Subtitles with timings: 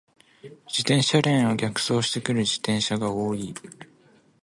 [0.41, 3.53] 自転車レーンを逆走してくる自転車が多い。